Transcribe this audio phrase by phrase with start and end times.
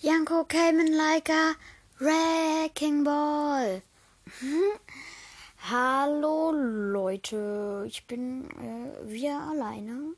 [0.00, 1.56] Janko came in like a
[1.98, 3.82] wrecking ball.
[5.56, 10.14] Hallo Leute, ich bin äh, wieder alleine.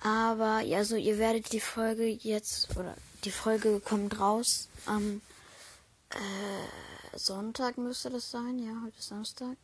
[0.00, 5.20] Aber ja, also ihr werdet die Folge jetzt oder die Folge kommt raus am
[6.10, 8.58] äh, Sonntag müsste das sein.
[8.58, 9.56] Ja, heute ist Samstag.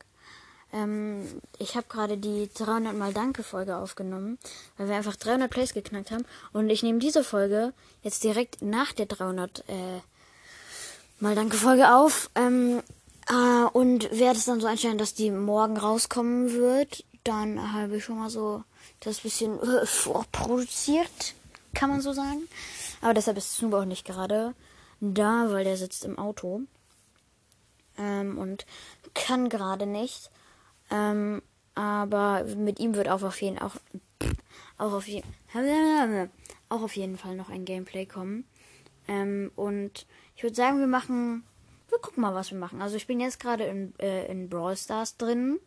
[0.75, 4.39] Ähm, ich habe gerade die 300 mal Danke Folge aufgenommen,
[4.77, 6.25] weil wir einfach 300 Plays geknackt haben.
[6.53, 10.01] Und ich nehme diese Folge jetzt direkt nach der 300 äh,
[11.21, 12.29] mal Danke Folge auf.
[12.35, 12.83] Ähm,
[13.29, 17.05] äh, und werde es dann so einstellen, dass die morgen rauskommen wird.
[17.23, 18.65] Dann habe ich schon mal so
[19.01, 21.35] das bisschen äh, vorproduziert,
[21.73, 22.49] kann man so sagen.
[23.01, 24.55] Aber deshalb ist Snoop auch nicht gerade
[25.01, 26.63] da, weil der sitzt im Auto.
[27.97, 28.67] Ähm, und
[29.15, 30.31] kann gerade nicht.
[30.95, 31.43] Ähm,
[31.75, 33.75] aber mit ihm wird auch auf jeden auch,
[34.79, 35.27] auch auf jeden
[36.69, 38.45] auch auf jeden Fall noch ein Gameplay kommen.
[39.09, 41.43] Ähm, und ich würde sagen, wir machen,
[41.89, 42.81] wir gucken mal, was wir machen.
[42.81, 45.59] Also ich bin jetzt gerade in, äh, in Brawl Stars drin.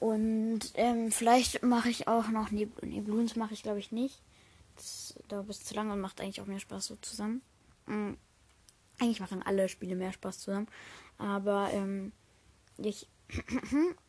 [0.00, 4.20] Und ähm, vielleicht mache ich auch noch Bloons mache ich glaube ich nicht.
[4.76, 7.40] Das dauert bis zu lange und macht eigentlich auch mehr Spaß so zusammen.
[7.86, 8.18] Mhm.
[8.98, 10.68] Eigentlich machen alle Spiele mehr Spaß zusammen.
[11.16, 12.12] Aber ähm,
[12.76, 13.08] ich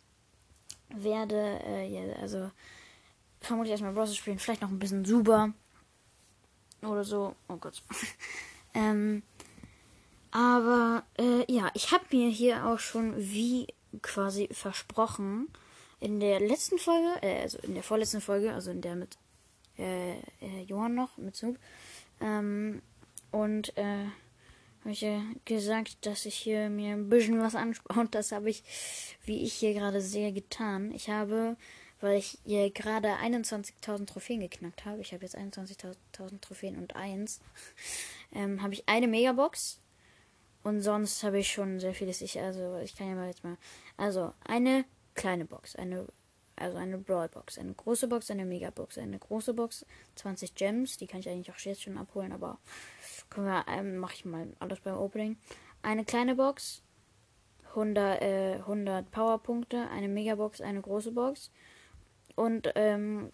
[0.89, 2.51] werde, äh, ja, also
[3.41, 5.53] vermutlich erstmal Browser spielen, vielleicht noch ein bisschen Super
[6.81, 7.35] oder so.
[7.47, 7.81] Oh Gott.
[8.73, 9.23] ähm,
[10.31, 13.67] aber äh, ja, ich habe mir hier auch schon wie
[14.01, 15.47] quasi versprochen
[15.99, 19.17] in der letzten Folge, äh, also in der vorletzten Folge, also in der mit
[19.77, 21.57] äh, äh Johann noch, mit Snoop,
[22.21, 22.81] ähm,
[23.31, 24.05] und äh,
[24.87, 27.99] habe ich ja gesagt, dass ich hier mir ein bisschen was anschaue.
[27.99, 28.63] Und das habe ich,
[29.25, 30.93] wie ich hier gerade sehe, getan.
[30.93, 31.57] Ich habe,
[31.99, 37.41] weil ich hier gerade 21.000 Trophäen geknackt habe, ich habe jetzt 21.000 Trophäen und eins,
[38.31, 39.81] ähm, habe ich eine Megabox.
[40.63, 42.21] Und sonst habe ich schon sehr vieles.
[42.21, 43.57] Ich, also, ich kann ja mal jetzt mal.
[43.97, 44.85] Also, eine
[45.15, 46.07] kleine Box, eine
[46.57, 49.85] also eine Brawl Box, eine große Box, eine Megabox, eine große Box,
[50.15, 52.57] 20 Gems, die kann ich eigentlich auch jetzt schon abholen, aber
[53.29, 55.37] können wir, ähm, mache ich mal alles beim Opening.
[55.81, 56.81] Eine kleine Box,
[57.69, 61.51] 100, äh, 100 Powerpunkte, eine Megabox, eine große Box.
[62.35, 63.31] Und ähm,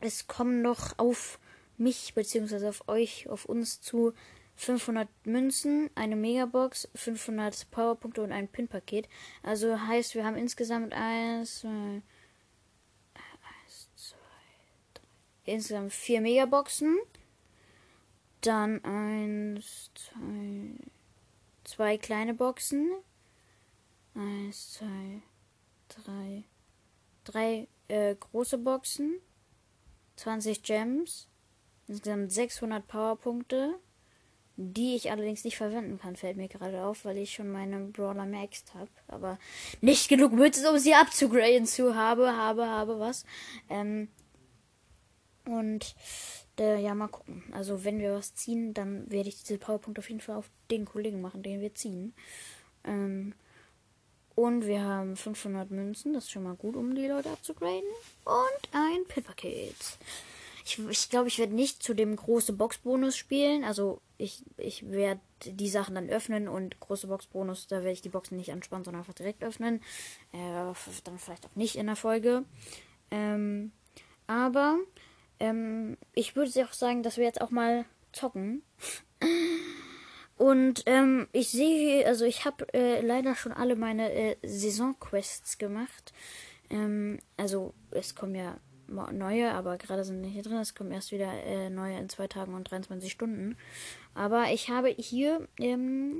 [0.00, 1.38] es kommen noch auf
[1.76, 2.68] mich bzw.
[2.68, 4.12] auf euch, auf uns zu
[4.56, 9.08] 500 Münzen, eine Megabox, 500 Powerpunkte und ein Pin-Paket.
[9.42, 12.02] Also heißt, wir haben insgesamt eins, eins,
[13.96, 14.16] zwei,
[14.94, 16.96] drei, insgesamt vier Megaboxen.
[18.44, 20.76] Dann eins, zwei,
[21.64, 22.90] zwei kleine Boxen.
[24.14, 25.22] Eins, zwei,
[25.88, 26.44] drei,
[27.24, 29.18] drei äh, große Boxen.
[30.16, 31.26] 20 Gems.
[31.88, 33.78] Insgesamt 600 Powerpunkte.
[34.56, 38.26] Die ich allerdings nicht verwenden kann, fällt mir gerade auf, weil ich schon meine Brawler
[38.26, 38.90] maxed habe.
[39.08, 39.38] Aber
[39.80, 43.24] nicht genug Münzen, um sie abzugraden zu habe, habe, habe was.
[43.70, 44.08] Ähm,
[45.46, 45.94] und
[46.58, 47.42] äh, ja, mal gucken.
[47.52, 50.84] Also wenn wir was ziehen, dann werde ich diese Powerpunkt auf jeden Fall auf den
[50.84, 52.14] Kollegen machen, den wir ziehen.
[52.84, 53.34] Ähm,
[54.34, 57.88] und wir haben 500 Münzen, das ist schon mal gut, um die Leute abzugraden.
[58.24, 59.76] Und ein Pin-Paket.
[60.66, 63.64] Ich glaube, ich, glaub, ich werde nicht zu dem großen Box-Bonus spielen.
[63.64, 68.08] Also ich, ich werde die Sachen dann öffnen und große Box-Bonus, da werde ich die
[68.08, 69.82] Boxen nicht anspannen, sondern einfach direkt öffnen.
[70.32, 70.72] Äh,
[71.04, 72.44] dann vielleicht auch nicht in der Folge.
[73.10, 73.72] Ähm,
[74.26, 74.78] aber
[75.40, 78.62] ähm, ich würde auch sagen, dass wir jetzt auch mal zocken.
[80.36, 86.12] Und ähm, ich sehe, also ich habe äh, leider schon alle meine äh, Saisonquests gemacht.
[86.70, 88.58] Ähm, also es kommen ja
[89.12, 90.58] neue, aber gerade sind nicht hier drin.
[90.58, 93.56] Es kommen erst wieder äh, neue in zwei Tagen und 23 Stunden.
[94.14, 96.18] Aber ich habe hier ähm,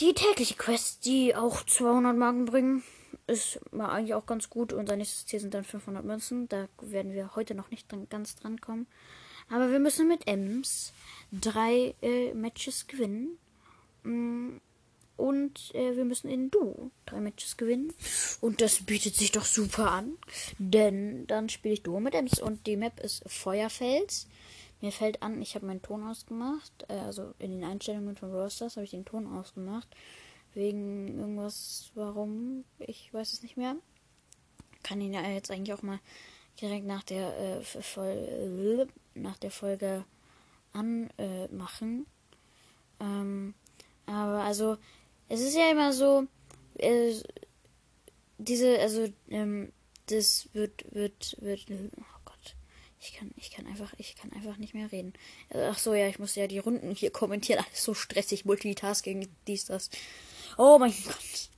[0.00, 2.82] die tägliche Quest, die auch 200 Marken bringen
[3.26, 4.72] ist mal eigentlich auch ganz gut.
[4.72, 6.48] Unser nächstes Ziel sind dann 500 Münzen.
[6.48, 8.86] Da werden wir heute noch nicht dran, ganz dran kommen.
[9.50, 10.92] Aber wir müssen mit Ems
[11.32, 13.38] drei äh, Matches gewinnen.
[14.02, 14.58] Mm,
[15.16, 17.92] und äh, wir müssen in Duo drei Matches gewinnen.
[18.40, 20.16] Und das bietet sich doch super an.
[20.58, 22.40] Denn dann spiele ich Duo mit Ems.
[22.40, 24.28] Und die Map ist Feuerfels.
[24.80, 26.72] Mir fällt an, ich habe meinen Ton ausgemacht.
[26.88, 29.88] Äh, also in den Einstellungen von Rosters habe ich den Ton ausgemacht.
[30.54, 33.76] Wegen irgendwas, warum, ich weiß es nicht mehr.
[34.82, 35.98] Kann ihn ja jetzt eigentlich auch mal
[36.60, 40.04] direkt nach der, äh, Vol nach der Folge
[40.72, 42.06] anmachen.
[43.00, 43.54] Äh, ähm,
[44.06, 44.76] aber also,
[45.28, 46.26] es ist ja immer so,
[46.78, 47.14] äh,
[48.38, 49.72] diese, also, ähm,
[50.06, 51.66] das wird, wird, wird,
[51.96, 52.56] oh Gott,
[53.00, 55.12] Ich kann, ich kann einfach, ich kann einfach nicht mehr reden.
[55.50, 57.64] Ach so, ja, ich muss ja die Runden hier kommentieren.
[57.66, 59.90] Alles so stressig, Multitasking, dies, das.
[60.56, 61.50] Oh mein Gott.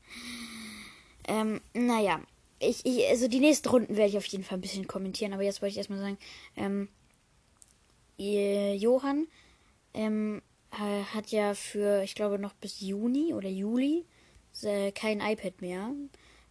[1.29, 2.21] Ähm, naja.
[2.59, 5.43] Ich, ich, also die nächsten Runden werde ich auf jeden Fall ein bisschen kommentieren, aber
[5.43, 6.19] jetzt wollte ich erstmal sagen,
[6.57, 6.89] ähm,
[8.17, 9.27] Johann,
[9.93, 10.41] ähm,
[10.71, 14.07] hat ja für, ich glaube, noch bis Juni oder Juli
[14.63, 15.93] äh, kein iPad mehr,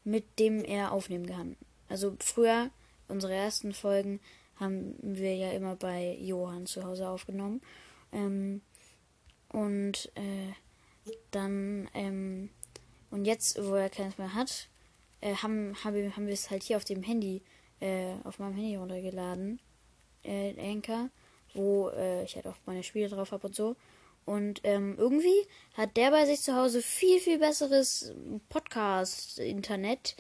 [0.04, 1.58] mit dem er aufnehmen kann.
[1.90, 2.70] Also früher,
[3.08, 4.20] unsere ersten Folgen,
[4.58, 7.62] haben wir ja immer bei Johann zu Hause aufgenommen.
[8.12, 8.62] Ähm,
[9.50, 10.54] und äh,
[11.32, 12.50] dann, ähm,
[13.12, 14.70] und jetzt, wo er keins mehr hat,
[15.22, 17.42] äh, haben, haben, haben wir es halt hier auf dem Handy,
[17.80, 19.60] äh, auf meinem Handy runtergeladen,
[20.24, 21.10] äh, Anchor,
[21.54, 23.76] wo äh, ich halt auch meine Spiele drauf habe und so.
[24.26, 28.12] Und ähm, irgendwie hat der bei sich zu Hause viel, viel besseres
[28.50, 30.16] Podcast-Internet.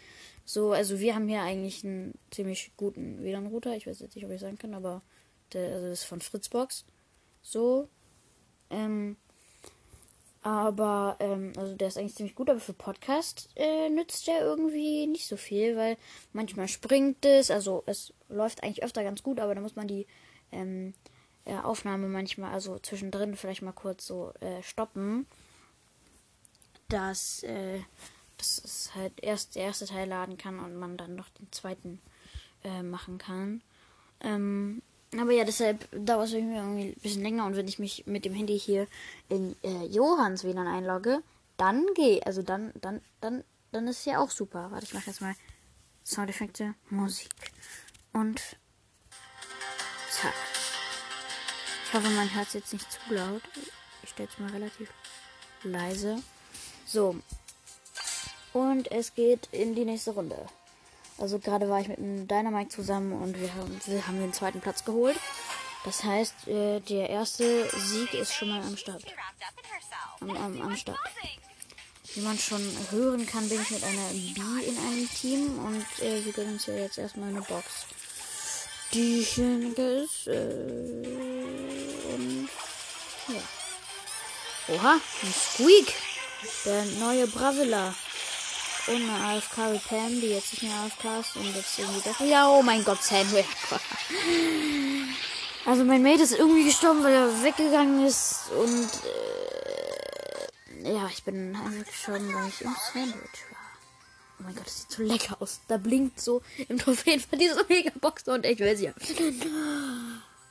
[0.45, 3.75] So, also wir haben hier eigentlich einen ziemlich guten WLAN-Router.
[3.75, 5.01] Ich weiß jetzt nicht, ob ich sagen kann, aber
[5.53, 6.85] der also ist von Fritzbox.
[7.41, 7.89] So.
[8.69, 9.17] Ähm,
[10.45, 15.07] aber, ähm, also der ist eigentlich ziemlich gut, aber für Podcast äh, nützt der irgendwie
[15.07, 15.97] nicht so viel, weil
[16.33, 20.05] manchmal springt es, also es läuft eigentlich öfter ganz gut, aber da muss man die
[20.51, 20.93] ähm,
[21.45, 25.25] äh, Aufnahme manchmal, also zwischendrin vielleicht mal kurz so äh, stoppen,
[26.89, 27.79] dass, äh,
[28.37, 31.99] dass es halt erst der erste Teil laden kann und man dann noch den zweiten
[32.63, 33.63] äh, machen kann.
[34.19, 34.83] Ähm,
[35.19, 38.33] aber ja, deshalb dauert es irgendwie ein bisschen länger und wenn ich mich mit dem
[38.33, 38.87] Handy hier
[39.29, 41.21] in äh, Johanns WLAN einlogge,
[41.57, 44.71] dann geht, also dann, dann, dann, dann ist es ja auch super.
[44.71, 45.35] Warte, ich mache jetzt mal
[46.03, 47.33] Soundeffekte, Musik
[48.13, 48.41] und
[50.09, 50.33] zack.
[51.85, 53.41] Ich hoffe, man hört es jetzt nicht zu laut.
[54.03, 54.91] Ich stelle es mal relativ
[55.63, 56.21] leise.
[56.85, 57.15] So.
[58.53, 60.47] Und es geht in die nächste Runde.
[61.17, 64.59] Also gerade war ich mit einem Dynamite zusammen und wir haben, wir haben den zweiten
[64.59, 65.17] Platz geholt.
[65.85, 69.03] Das heißt, äh, der erste Sieg ist schon mal am Start.
[70.19, 70.97] Am, am, am Start.
[72.15, 76.25] Wie man schon hören kann, bin ich mit einer B in einem Team und äh,
[76.25, 77.85] wir gönnen uns ja jetzt erstmal eine Box.
[78.93, 80.31] Diejenige ist, äh,
[82.13, 82.49] und,
[83.27, 84.75] ja.
[84.75, 85.93] Oha, ein Squeak.
[86.65, 87.93] Der neue Bravilla
[88.87, 92.19] und eine AFK Pam, die jetzt nicht mehr AFK ist und jetzt irgendwie doch.
[92.19, 93.45] Ja, oh mein Gott, Sandwich.
[95.67, 98.87] Also mein Mate ist irgendwie gestorben, weil er weggegangen ist und
[100.83, 101.57] äh, ja, ich bin
[101.89, 103.65] gestorben, weil ich im Sandwich war.
[104.39, 105.61] Oh mein Gott, das sieht so lecker aus.
[105.67, 108.91] Da blinkt so im Trophäen von dieser Megabox und ich will sie.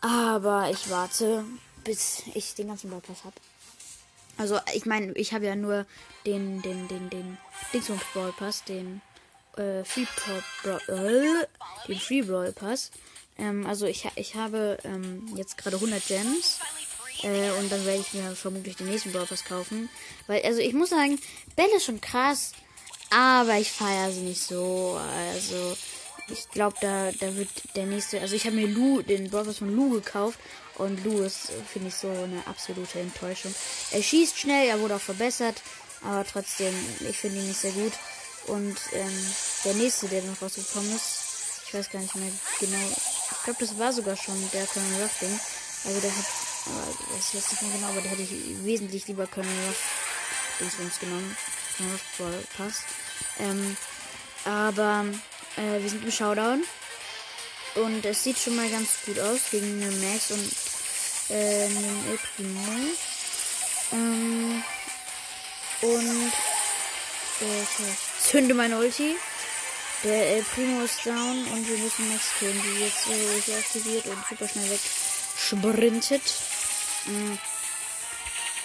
[0.00, 1.44] Aber ich warte,
[1.84, 3.37] bis ich den ganzen Ballpass habe.
[4.36, 5.86] Also, ich meine, ich habe ja nur
[6.26, 7.38] den, den, den, den
[7.72, 9.00] Dingsbums Brawl Pass, den
[9.56, 10.06] äh, Free
[10.62, 11.46] Brawl, äh,
[11.88, 12.90] den Free Brawl Pass.
[13.38, 16.60] Ähm, also ich, ich habe ähm, jetzt gerade 100 Gems.
[17.22, 19.88] Äh, und dann werde ich mir vermutlich den nächsten Brawl Pass kaufen.
[20.26, 21.19] Weil, also ich muss sagen,
[21.56, 22.52] Belle ist schon krass.
[23.10, 24.98] Aber ich feiere sie nicht so.
[25.32, 25.76] Also,
[26.29, 28.21] ich glaube, da, da wird der nächste.
[28.21, 30.38] Also ich habe mir Lu, den Pass von Lu gekauft.
[30.76, 33.55] Und Lu ist, finde ich, so eine absolute Enttäuschung.
[33.93, 35.62] Er schießt schnell, er wurde auch verbessert.
[36.03, 36.75] Aber trotzdem,
[37.09, 37.93] ich finde ihn nicht sehr gut.
[38.47, 39.26] Und ähm,
[39.65, 42.31] der nächste, der noch rausgekommen ist, ich weiß gar nicht mehr
[42.61, 42.97] genau.
[43.31, 45.41] Ich glaube, das war sogar schon der Colonel Ruff Ding.
[45.85, 46.25] Also der hat,
[46.67, 49.81] aber weiß ich nicht mehr genau, aber der hätte ich wesentlich lieber Colonel Ruff
[50.61, 51.37] Dingsbums genommen.
[52.16, 52.83] Colonel Ruff Pass.
[53.38, 53.76] Ähm,
[54.45, 55.07] aber
[55.56, 56.64] äh, wir sind im Showdown.
[57.75, 60.52] Und es sieht schon mal ganz gut aus gegen den Max und
[61.34, 62.61] äh, den El Primo.
[63.92, 64.64] Ähm,
[65.82, 66.32] und
[67.40, 69.16] äh, ich zünde meine Ulti.
[70.04, 74.18] Der El Primo ist down und wir müssen Max killen, die jetzt äh, aktiviert und
[74.28, 74.80] super schnell weg
[75.37, 76.23] sprintet.
[77.06, 77.38] Mhm.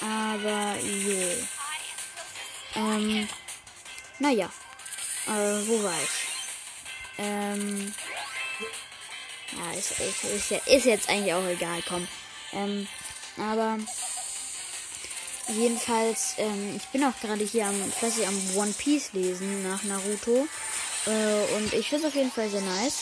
[0.01, 1.35] Aber je.
[2.75, 3.27] Ähm,
[4.19, 4.49] naja.
[5.27, 6.38] Äh, wo war ich?
[7.19, 7.93] Ähm,
[9.57, 12.07] ja, ist, ist, ist, ist jetzt eigentlich auch egal, komm.
[12.53, 12.87] Ähm,
[13.37, 13.77] aber
[15.49, 20.47] jedenfalls, ähm, ich bin auch gerade hier am fleißig am One Piece lesen nach Naruto.
[21.07, 22.99] Äh, und ich finde es auf jeden Fall sehr nice.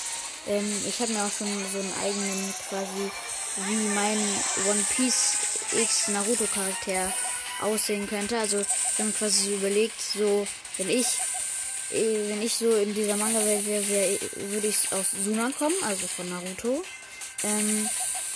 [0.48, 3.12] Ähm, ich habe mir auch schon so einen eigenen quasi
[3.68, 4.18] wie mein
[4.68, 5.38] One Piece
[5.74, 7.14] X Naruto Charakter
[7.62, 8.38] aussehen könnte.
[8.40, 10.48] Also ich habe quasi so überlegt, so
[10.78, 11.06] wenn ich
[11.92, 14.20] wenn ich so in dieser Manga-Welt wäre, wär,
[14.52, 16.84] würde ich aus Suna kommen, also von Naruto.
[17.44, 17.90] Ähm,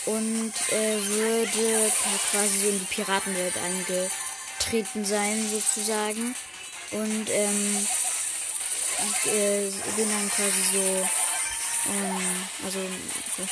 [0.06, 1.92] und äh, würde
[2.32, 6.36] quasi so in die Piratenwelt eingetreten sein, sozusagen.
[6.92, 7.88] Und ähm,
[9.26, 11.08] ich, äh, bin dann quasi so
[11.90, 12.80] Ähm, also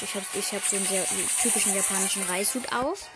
[0.03, 1.05] ich habe ich hab so einen sehr
[1.41, 3.09] typischen japanischen Reishut auf.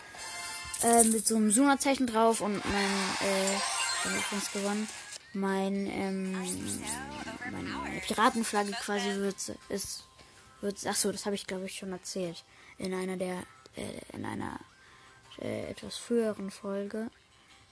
[0.82, 2.84] Äh, mit so einem Suna-Zeichen drauf und mein,
[3.20, 4.88] äh, übrigens gewonnen.
[5.34, 9.36] Mein, ähm, meine Piratenflagge quasi wird,
[9.68, 10.04] ist,
[10.60, 12.44] wird, ach so, das habe ich glaube ich schon erzählt.
[12.78, 13.42] In einer der,
[13.76, 14.58] äh, in einer
[15.40, 17.10] äh, etwas früheren Folge.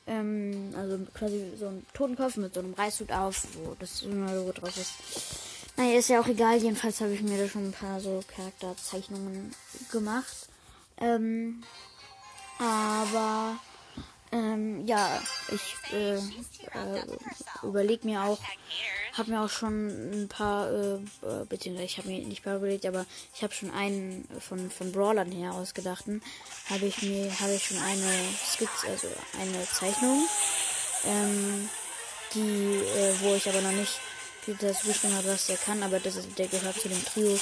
[0.06, 4.76] Ähm, also quasi so ein Totenkopf mit so einem Reißhut auf, wo das Logo drauf
[4.76, 4.92] ist.
[5.76, 6.58] Naja, ist ja auch egal.
[6.58, 9.54] Jedenfalls habe ich mir da schon ein paar so Charakterzeichnungen
[9.90, 10.48] gemacht.
[10.98, 11.62] Ähm,
[12.58, 13.58] aber
[14.32, 17.02] ähm, ja, ich äh, äh,
[17.62, 18.38] überlege mir auch,
[19.12, 22.86] habe mir auch schon ein paar, äh, äh beziehungsweise ich habe mir nicht paar überlegt,
[22.86, 26.22] aber ich habe schon einen von, von Brawlern her ausgedachten,
[26.70, 28.10] habe ich mir, habe ich schon eine
[28.44, 29.08] Skizze, also
[29.38, 30.26] eine Zeichnung,
[31.04, 31.68] ähm,
[32.34, 34.00] die, äh, wo ich aber noch nicht
[34.60, 37.38] das bestimmt habe, was der kann, aber das ist, der gehört zu dem Trio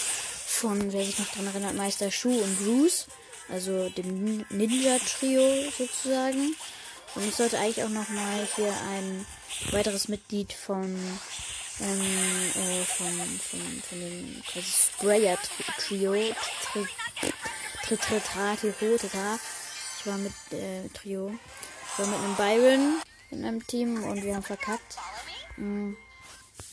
[0.47, 3.07] von, wer sich noch dran erinnert, Meister Shu und Bruce,
[3.49, 6.57] also dem Ninja-Trio sozusagen.
[7.15, 9.27] Und ich sollte eigentlich auch noch mal hier ein
[9.73, 10.85] weiteres Mitglied von
[11.81, 12.01] ähm,
[12.57, 15.39] äh, von, von, von dem quasi Sprayer
[15.79, 16.35] Trio ich
[20.07, 21.33] war mit äh, Trio
[21.93, 24.97] ich war mit einem Byron in einem Team und wir haben verkackt
[25.57, 25.93] mm.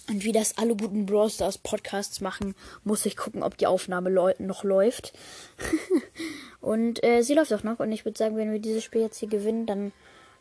[0.09, 4.09] und wie das alle guten Brawl Stars Podcasts machen, muss ich gucken, ob die Aufnahme
[4.39, 5.13] noch läuft.
[6.61, 7.79] und äh, sie läuft auch noch.
[7.79, 9.91] Und ich würde sagen, wenn wir dieses Spiel jetzt hier gewinnen, dann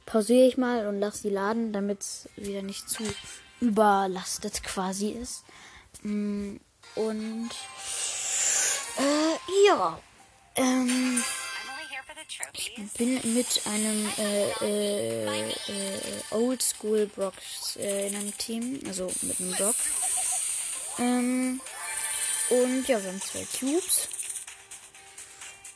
[0.07, 3.03] pausiere ich mal und lasse sie laden, damit es wieder nicht zu
[3.61, 5.45] überlastet quasi ist.
[6.03, 6.57] Mm,
[6.95, 7.51] und
[8.99, 9.99] äh, ja.
[10.55, 11.23] Ähm,
[12.53, 15.55] ich bin mit einem äh, äh, äh,
[16.31, 19.77] Oldschool Brocks äh, in einem Team, also mit einem Brock.
[20.99, 21.61] Ähm,
[22.49, 24.09] und ja, wir haben zwei Cubes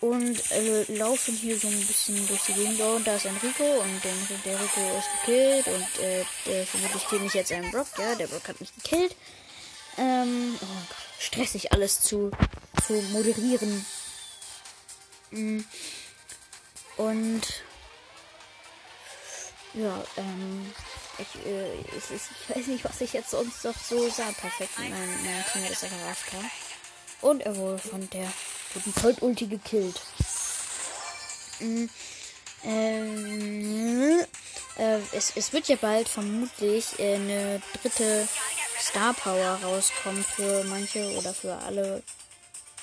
[0.01, 2.81] und äh, laufen hier so ein bisschen durch die Gegend.
[2.81, 4.13] und da ist Enrico und der,
[4.45, 7.87] der Rico ist gekillt und äh, der vermutlich killt mich jetzt einen Brock.
[7.99, 9.15] Ja, der Brock hat mich gekillt.
[9.99, 12.31] Ähm, oh Gott, stressig alles zu,
[12.87, 13.85] zu moderieren.
[15.31, 15.61] Mm.
[16.97, 17.43] Und
[19.75, 20.73] ja, ähm,
[21.19, 24.33] ich, äh, ich, ich, weiß nicht, was ich jetzt sonst noch so sah.
[24.33, 26.33] Perfekt, mein, mein Team ist einfach AFK.
[27.21, 28.33] Und er wurde von der
[28.75, 30.01] guten Colt-Ulti gekillt.
[31.61, 31.91] Mhm.
[32.65, 34.21] Ähm,
[34.77, 38.29] äh, es, es wird ja bald vermutlich äh, eine dritte
[38.81, 42.03] Star Power rauskommen für manche oder für alle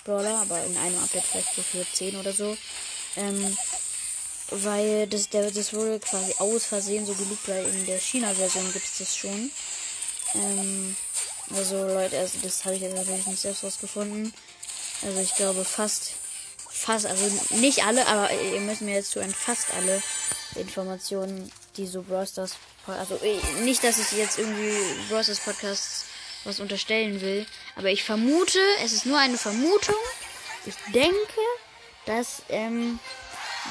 [0.03, 2.57] Brawler, aber in einem Update vielleicht so für 10 oder so.
[3.15, 3.57] Ähm,
[4.49, 8.85] weil das, der, das wurde quasi aus Versehen so geliebt, weil in der China-Version gibt
[8.85, 9.51] es das schon.
[10.35, 10.95] Ähm,
[11.55, 14.33] also Leute, also das habe ich jetzt natürlich nicht selbst rausgefunden.
[15.03, 16.13] Also ich glaube fast,
[16.69, 17.25] fast, also
[17.55, 20.01] nicht alle, aber ihr müsst mir jetzt zuhören, fast alle
[20.55, 22.55] Informationen, die so Brosters,
[22.87, 24.73] also äh, nicht, dass ich jetzt irgendwie
[25.09, 26.05] Brosters Podcasts
[26.43, 29.95] was unterstellen will, aber ich vermute, es ist nur eine Vermutung.
[30.65, 31.41] Ich denke,
[32.05, 32.99] dass ähm,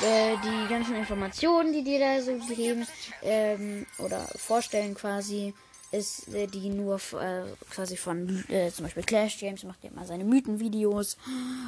[0.03, 2.87] äh, die ganzen Informationen, die die da so geben
[3.23, 5.55] ähm, oder vorstellen quasi,
[5.93, 10.05] ist äh, die nur äh, quasi von äh, zum Beispiel Clash Games macht ja immer
[10.05, 11.17] seine Mythenvideos.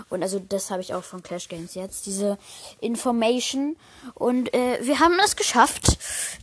[0.08, 2.38] Und also das habe ich auch von Clash Games jetzt diese
[2.80, 3.76] Information.
[4.14, 5.98] Und äh, wir haben es geschafft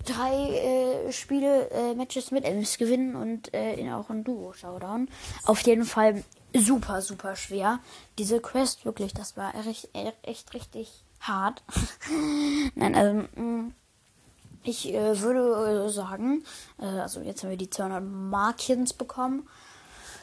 [0.05, 5.07] drei äh, Spiele äh, Matches mit Ems gewinnen und in auch ein Duo Showdown
[5.45, 7.79] auf jeden Fall super super schwer.
[8.17, 9.89] Diese Quest wirklich das war echt,
[10.23, 11.63] echt richtig hart.
[12.75, 13.73] Nein also mh, mm,
[14.67, 16.43] ich äh, würde äh, sagen,
[16.79, 19.47] äh, also jetzt haben wir die 200 Markins bekommen.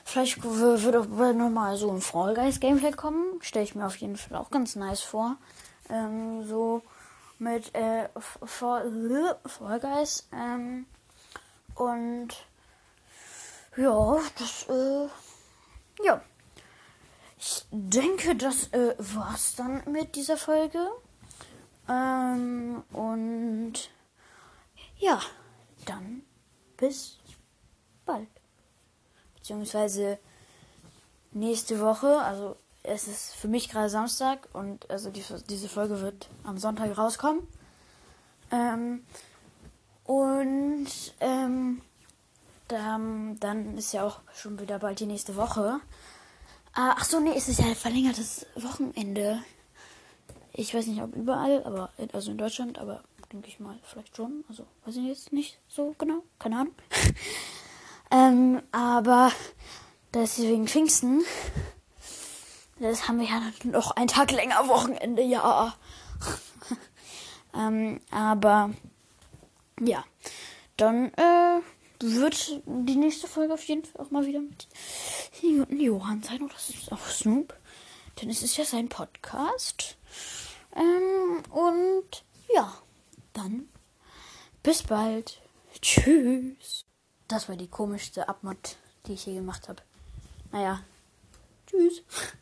[0.05, 3.41] Vielleicht würde nochmal so ein Fall Guys Gameplay kommen.
[3.41, 5.37] Stelle ich mir auf jeden Fall auch ganz nice vor.
[5.89, 6.83] Ähm, so
[7.39, 8.09] mit äh,
[8.45, 10.29] Fall, Fall Guys.
[10.33, 10.87] Ähm,
[11.75, 12.29] und
[13.77, 15.09] ja, das, äh,
[16.05, 16.21] ja.
[17.39, 20.79] Ich denke, das äh, war's dann mit dieser Folge.
[21.89, 23.73] Ähm, und
[25.03, 25.21] ja,
[25.85, 26.23] dann
[26.77, 27.19] bis
[28.07, 28.29] bald.
[29.35, 30.19] Beziehungsweise
[31.33, 36.29] nächste Woche, also es ist für mich gerade Samstag und also die, diese Folge wird
[36.45, 37.47] am Sonntag rauskommen.
[38.53, 39.05] Ähm,
[40.05, 40.89] und
[41.21, 41.83] ähm,
[42.69, 45.81] dann, dann ist ja auch schon wieder bald die nächste Woche.
[46.75, 49.43] Ah, ach so, nee, es ist ja ein verlängertes Wochenende.
[50.53, 54.45] Ich weiß nicht, ob überall, aber also in Deutschland, aber denke ich mal, vielleicht schon.
[54.49, 56.75] Also, weiß ich jetzt nicht so genau, keine Ahnung.
[58.11, 59.33] ähm, aber
[60.13, 61.25] deswegen Pfingsten.
[62.79, 65.75] Das haben wir ja noch einen Tag länger Wochenende, ja.
[67.55, 68.71] ähm, aber
[69.81, 70.05] ja,
[70.77, 71.61] dann äh,
[72.01, 74.69] wird die nächste Folge auf jeden Fall auch mal wieder mit
[75.71, 77.55] Johann sein oder ist auch Snoop.
[78.21, 79.97] Denn es ist ja sein Podcast.
[80.75, 82.25] Ähm, und
[82.55, 82.73] ja,
[83.33, 83.69] dann
[84.63, 85.41] bis bald.
[85.81, 86.85] Tschüss.
[87.29, 89.83] Das war die komischste Abmod, die ich hier gemacht habe.
[90.51, 90.85] Naja,
[91.67, 92.03] tschüss.